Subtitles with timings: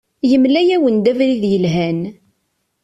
[0.29, 1.99] Yemla-awen-d abrid yelhan.